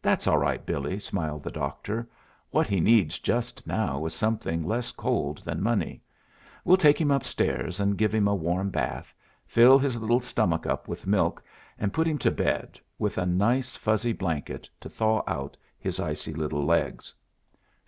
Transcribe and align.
"That's 0.00 0.28
all 0.28 0.38
right, 0.38 0.64
Billie," 0.64 1.00
smiled 1.00 1.42
the 1.42 1.50
doctor. 1.50 2.08
"What 2.52 2.68
he 2.68 2.78
needs 2.78 3.18
just 3.18 3.66
now 3.66 4.06
is 4.06 4.14
something 4.14 4.62
less 4.62 4.92
cold 4.92 5.38
than 5.44 5.60
money. 5.64 6.00
We'll 6.64 6.76
take 6.76 7.00
him 7.00 7.10
upstairs, 7.10 7.80
and 7.80 7.98
give 7.98 8.14
him 8.14 8.28
a 8.28 8.36
warm 8.36 8.70
bath, 8.70 9.12
fill 9.48 9.76
his 9.80 9.98
little 10.00 10.20
stomach 10.20 10.64
up 10.64 10.86
with 10.86 11.08
milk, 11.08 11.42
and 11.76 11.92
put 11.92 12.06
him 12.06 12.18
to 12.18 12.30
bed, 12.30 12.78
with 13.00 13.18
a 13.18 13.26
nice 13.26 13.74
fuzzy 13.74 14.12
blanket 14.12 14.70
to 14.80 14.88
thaw 14.88 15.24
out 15.26 15.56
his 15.76 15.98
icy 15.98 16.34
little 16.34 16.64
legs." 16.64 17.12